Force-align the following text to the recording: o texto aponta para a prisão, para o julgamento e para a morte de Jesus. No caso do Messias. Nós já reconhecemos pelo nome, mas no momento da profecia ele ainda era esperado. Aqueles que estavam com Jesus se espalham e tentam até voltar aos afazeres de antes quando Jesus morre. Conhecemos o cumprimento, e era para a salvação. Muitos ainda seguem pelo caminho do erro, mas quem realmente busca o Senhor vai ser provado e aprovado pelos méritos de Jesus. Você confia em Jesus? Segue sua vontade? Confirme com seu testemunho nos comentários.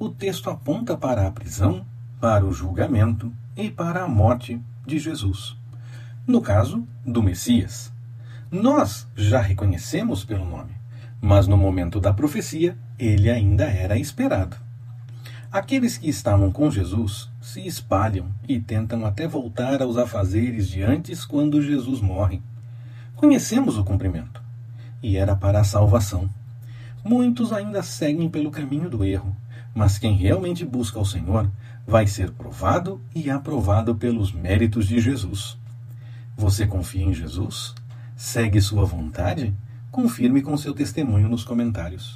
o 0.00 0.08
texto 0.08 0.48
aponta 0.48 0.96
para 0.96 1.26
a 1.26 1.30
prisão, 1.30 1.84
para 2.18 2.46
o 2.46 2.52
julgamento 2.54 3.30
e 3.54 3.70
para 3.70 4.02
a 4.02 4.08
morte 4.08 4.58
de 4.86 4.98
Jesus. 4.98 5.54
No 6.26 6.40
caso 6.40 6.88
do 7.04 7.22
Messias. 7.22 7.92
Nós 8.50 9.06
já 9.14 9.42
reconhecemos 9.42 10.24
pelo 10.24 10.46
nome, 10.46 10.70
mas 11.20 11.46
no 11.46 11.56
momento 11.58 12.00
da 12.00 12.14
profecia 12.14 12.74
ele 12.98 13.28
ainda 13.28 13.64
era 13.64 13.98
esperado. 13.98 14.56
Aqueles 15.52 15.98
que 15.98 16.08
estavam 16.08 16.50
com 16.50 16.70
Jesus 16.70 17.28
se 17.42 17.66
espalham 17.66 18.28
e 18.48 18.58
tentam 18.58 19.04
até 19.04 19.28
voltar 19.28 19.82
aos 19.82 19.98
afazeres 19.98 20.66
de 20.70 20.82
antes 20.82 21.26
quando 21.26 21.60
Jesus 21.60 22.00
morre. 22.00 22.40
Conhecemos 23.16 23.76
o 23.76 23.84
cumprimento, 23.84 24.42
e 25.02 25.18
era 25.18 25.36
para 25.36 25.60
a 25.60 25.64
salvação. 25.64 26.30
Muitos 27.04 27.52
ainda 27.52 27.82
seguem 27.82 28.30
pelo 28.30 28.50
caminho 28.50 28.88
do 28.88 29.04
erro, 29.04 29.36
mas 29.74 29.98
quem 29.98 30.16
realmente 30.16 30.64
busca 30.64 30.98
o 30.98 31.04
Senhor 31.04 31.50
vai 31.86 32.06
ser 32.06 32.30
provado 32.30 33.00
e 33.14 33.30
aprovado 33.30 33.94
pelos 33.94 34.32
méritos 34.32 34.86
de 34.86 35.00
Jesus. 35.00 35.58
Você 36.36 36.66
confia 36.66 37.04
em 37.04 37.12
Jesus? 37.12 37.74
Segue 38.16 38.60
sua 38.60 38.84
vontade? 38.84 39.54
Confirme 39.90 40.42
com 40.42 40.56
seu 40.56 40.72
testemunho 40.72 41.28
nos 41.28 41.44
comentários. 41.44 42.08